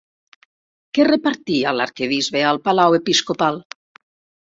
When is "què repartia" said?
0.97-1.73